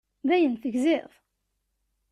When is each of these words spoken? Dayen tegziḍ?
Dayen 0.27 0.55
tegziḍ? 0.61 1.11